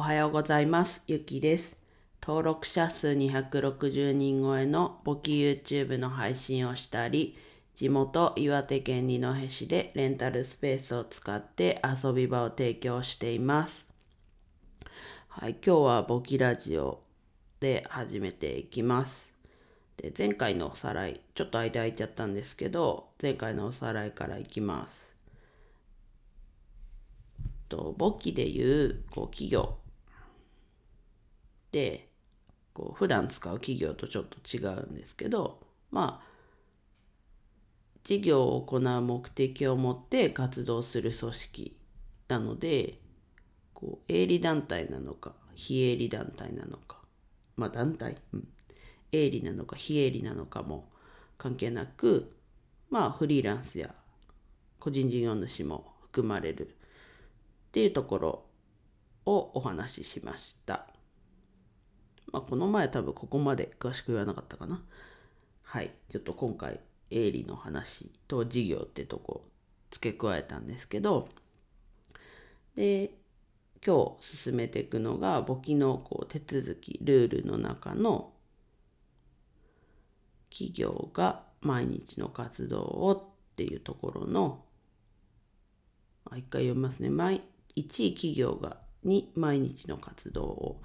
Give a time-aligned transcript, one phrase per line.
[0.00, 1.02] おはようございます。
[1.08, 1.76] ゆきです。
[2.22, 7.36] 登録者数260人超えの簿記 YouTube の配信をしたり、
[7.74, 13.84] 地元岩手県二戸市でレンタルスペースを使って遊び場を提供しています。
[15.28, 17.02] はい、今日は簿記ラジオ
[17.60, 19.34] で始めていきます。
[19.98, 25.10] で前回のおさらい、ちょっと間空いちゃったんですけど、前回のおさらいからいきます。
[27.68, 29.76] と簿記でいうこう企業
[31.72, 32.08] で
[32.72, 35.60] こう普段使う企業とちょっと違うんですけど
[35.90, 36.30] まあ
[38.02, 41.76] 事業を行う目的を持って活動する組織
[42.28, 42.98] なので
[43.74, 46.98] こう営利団体なのか非営利団体なのか
[47.56, 48.48] まあ団体、うん、
[49.12, 50.88] 営利なのか非営利なのかも
[51.36, 52.36] 関係なく
[52.88, 53.94] まあフリーランスや
[54.78, 56.70] 個人事業主も含まれるっ
[57.72, 58.44] ていうところ
[59.26, 60.86] をお話ししました。
[62.32, 64.82] まあ、この前多分ここまで詳しく言わなかったかな。
[65.62, 65.92] はい。
[66.08, 69.44] ちょっと今回、営利の話と事業ってとこ
[69.90, 71.28] 付け加えたんですけど、
[72.76, 73.12] で、
[73.84, 78.32] 今日進めていくのが簿記のこう手続き、ルールの中の
[80.50, 84.64] 企業が毎日の活動をっていうところの
[86.30, 87.10] あ一回読みますね。
[87.10, 87.42] 毎
[87.76, 90.82] 1位企業が2毎日の活動を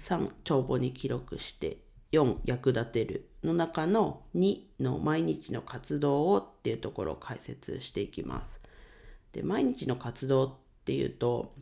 [0.00, 1.78] 3帳簿に記録して
[2.12, 8.50] 4役立てるの中の2の毎日の活動をっていうところを解説していきます。
[9.32, 11.54] で毎日の活動っていうと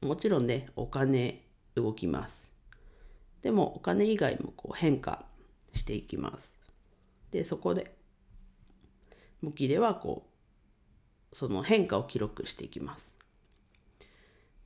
[0.00, 2.50] もちろんねお金動きます。
[3.42, 5.24] でもお金以外もこう変化
[5.74, 6.52] していきます。
[7.30, 7.94] でそこで
[9.42, 10.26] 簿記ではこ
[11.32, 13.10] うその変化を記録していきます。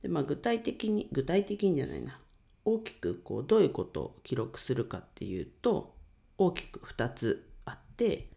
[0.01, 2.19] でまあ、具体的に具体的にじゃないな
[2.67, 5.95] 大きくこうどういうことを記録するかっていうと
[6.37, 8.27] 大きく2つあって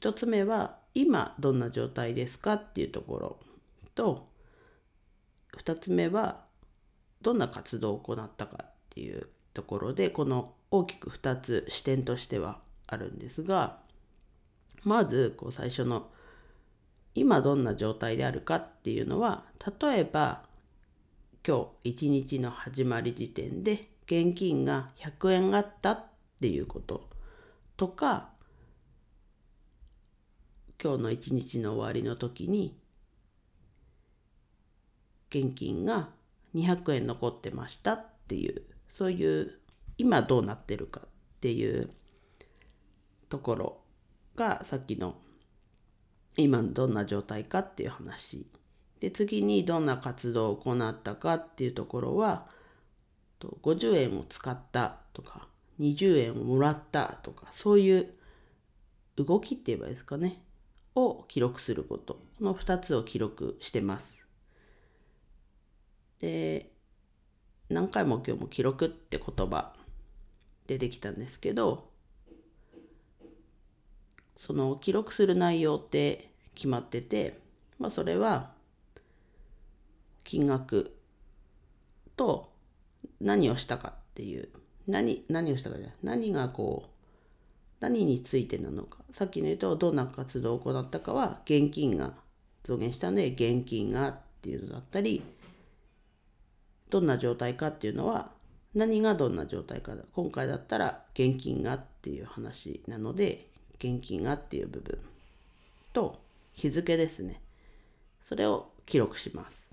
[0.00, 3.40] 1つ目は今どんな状態ですかっていうところ
[3.96, 4.28] と
[5.58, 6.44] 2つ目は
[7.22, 13.78] どんな活動を行ったかっていうところでこの大きく2つ視点としてはあるんですが
[14.84, 16.06] まずこう最初の
[17.16, 19.42] 今どんな状態であるかっていうのは
[19.80, 20.45] 例えば
[21.46, 26.04] 今日一日の始まり時点で現金が100円あったっ
[26.40, 27.08] ていうこと。
[27.76, 28.30] とか
[30.82, 32.76] 今日の一日の終わりの時に
[35.30, 36.08] 現金が
[36.54, 39.52] 200円残ってましたっていうそういう
[39.98, 41.08] 今どうなってるかっ
[41.40, 41.90] ていう
[43.28, 43.80] ところ
[44.34, 45.14] がさっきの
[46.36, 48.46] 今どんな状態かっていう話。
[49.00, 52.46] で次にどんな活動を行ったかっていうところは
[53.40, 55.46] 50円を使ったとか
[55.80, 58.10] 20円をもらったとかそういう
[59.16, 60.40] 動きって言えばいいですかね。
[60.94, 62.14] を記録すること。
[62.38, 64.16] この2つを記録してます。
[66.20, 66.70] で
[67.68, 69.74] 何回も今日も記録って言葉
[70.66, 71.90] 出てきたんですけど
[74.38, 77.38] その記録する内容って決まってて、
[77.78, 78.55] まあ、それは
[80.26, 80.96] 金額
[82.16, 82.52] と
[83.20, 84.48] 何をしたかっていう
[84.86, 86.90] 何何をしたかじゃない何がこう
[87.80, 88.98] 何についてなのか。
[89.12, 92.14] さっきの言うとどんな活動を行ったかは現金が
[92.64, 95.22] 増減したので現金がっていうのだったり
[96.90, 98.30] どんな状態かっていうのは
[98.74, 100.02] 何がどんな状態かだ。
[100.12, 103.48] 今回だったら現金がっていう話なので
[103.78, 104.98] 現金がっていう部分
[105.92, 106.20] と
[106.52, 107.40] 日付ですね。
[108.24, 109.65] それを記録します。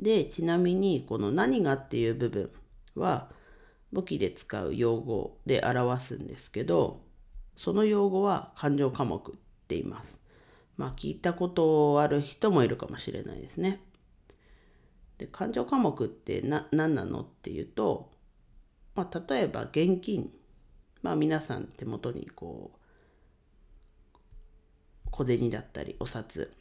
[0.00, 2.50] でちなみにこの何がっていう部分
[2.94, 3.30] は
[3.92, 7.00] 簿記で使う用語で表すんですけど
[7.56, 10.18] その用語は勘定科目って言います。
[10.76, 13.80] まあ聞いたことある人もいるかもしれないですね。
[15.18, 18.12] で勘定科目ってな何なのっていうと、
[18.94, 20.30] まあ、例えば現金。
[21.02, 22.78] まあ皆さん手元にこう
[25.10, 26.52] 小銭だったりお札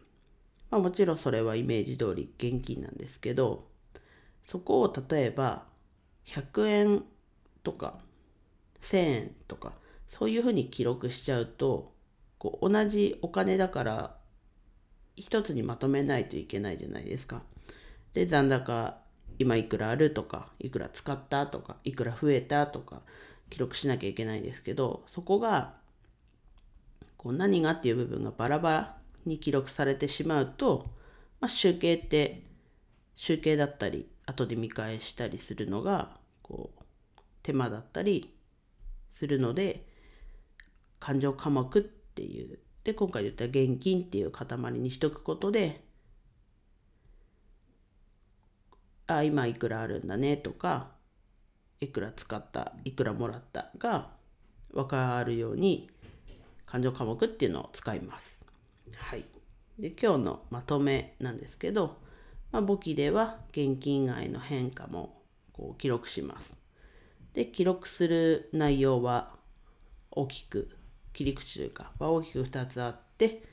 [0.70, 3.68] まあ、もちろんそれはイメージ通り現金なんですけど
[4.46, 5.66] そこを例えば
[6.26, 7.04] 100円
[7.64, 8.00] とか
[8.82, 9.74] 1000円とか
[10.10, 11.94] そういうふうに記録しちゃうと
[12.38, 14.18] こう同じお金だから
[15.16, 17.42] 一つにまとめないといけないじゃないですか。
[18.14, 18.98] で残高
[19.40, 23.02] 今いくらあるとかいくら使ったとかいくら増えたとか
[23.50, 25.76] 記録しなきゃいけないんですけどそこが
[27.18, 28.97] こう何がっていう部分がバラバラ
[29.28, 30.88] に記録されてしまうと、
[31.40, 32.44] まあ、集計って
[33.16, 36.84] 集計だったり後で見返したりするのがこう
[37.44, 38.34] 手間だったり
[39.16, 39.86] するので
[41.00, 45.82] 感情科目っていうで今回言った現金っていう塊にしとくことで
[49.08, 50.92] あ今いくらあるんだねとか
[51.80, 54.10] いくら使ったいくらもらったが
[54.74, 55.90] 分かるように
[56.66, 58.47] 感情科目っていうのを使います。
[58.96, 59.26] はい、
[59.80, 61.98] で今日のまとめなんですけど、
[62.52, 65.22] まあ、簿記では現金外の変化も
[65.54, 66.58] こう記録します。
[67.34, 69.32] で記録する内容は
[70.12, 70.70] 大きく
[71.14, 73.44] 切り口というかは大きく2つあって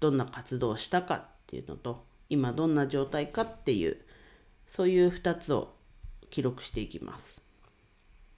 [0.00, 3.98] どんな活動をしたかっていうのと今どんな状態かっていう
[4.68, 5.74] そういう2つを
[6.30, 7.42] 記録していきます。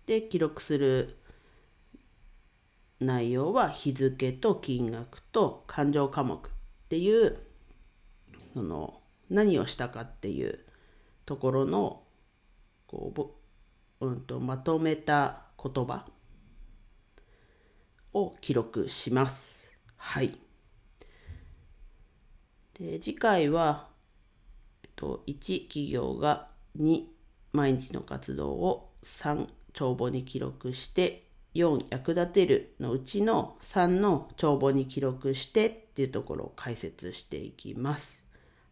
[0.06, 1.16] で記録する
[3.02, 6.50] 内容は日付と金額と勘定科目っ
[6.88, 7.38] ていう
[8.54, 9.00] その
[9.30, 10.60] 何をしたかっていう
[11.24, 12.02] ところの
[12.86, 13.32] こ
[14.00, 16.06] う、うんと、まとめた言葉
[18.12, 19.70] を記録します。
[19.96, 20.38] はい。
[22.74, 23.88] で次回は、
[24.82, 27.04] えっと、1企業が2
[27.52, 38.24] 毎日の活動を3帳簿に記録して4役立てるのうちの3の帳簿に記録してっていうところを解説していきます。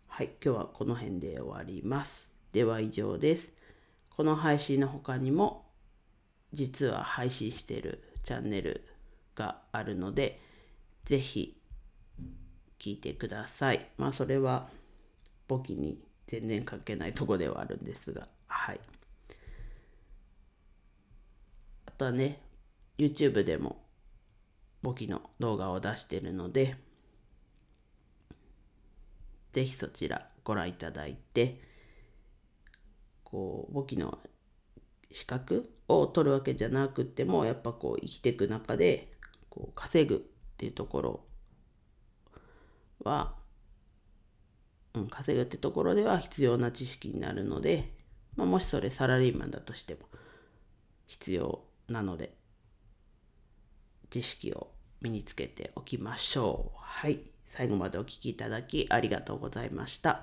[0.09, 2.31] はい、今日はこの辺で終わります。
[2.53, 3.53] では以上です。
[4.11, 5.67] この配信の他にも
[6.53, 8.85] 実は配信しているチャンネル
[9.35, 10.41] があるので、
[11.05, 11.61] ぜひ
[12.79, 13.88] 聞いてください。
[13.99, 14.69] まあそれは
[15.49, 18.81] 簿記に全然関係ないとこではあるんですが、はい。
[21.87, 22.41] あとはね、
[23.00, 23.82] YouTube でも
[24.82, 26.76] 簿記の動画を出しているので、
[29.52, 31.62] ぜひそちらご覧いただいて、
[33.25, 34.19] こう簿記の
[35.11, 39.11] 資格を取るわけじゃなくてもやっぱこう生きていく中で
[39.49, 40.19] こう稼ぐっ
[40.58, 41.20] ていうところ
[43.02, 43.35] は、
[44.94, 47.93] うん、稼ぐってところでは必要な知識になるので、
[48.37, 50.00] まあ、もしそれサラリーマンだとしても
[51.06, 52.39] 必要なので
[54.11, 54.69] 知識を
[55.01, 56.79] 身につけておきましょう。
[56.79, 57.21] はい。
[57.47, 60.23] 最後までお聴きいただきありがとうございました。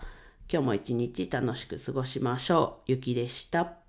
[0.51, 2.91] 今日も一日楽しく過ごしましょう。
[2.91, 3.86] ゆきでした。